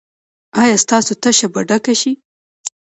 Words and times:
ایا 0.61 0.75
ستاسو 0.83 1.13
تشه 1.21 1.47
به 1.53 1.61
ډکه 1.69 1.93
شي؟ 2.01 2.11